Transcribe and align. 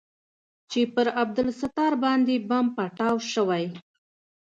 چې 0.71 0.81
پر 0.93 1.07
عبدالستار 1.23 1.93
باندې 2.03 2.35
بم 2.49 2.65
پټاو 2.75 3.15
سوى. 3.33 3.65